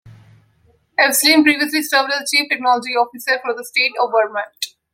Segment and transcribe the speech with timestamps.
[0.97, 4.45] Evslin previously served as Chief Technology Officer for the State of Vermont.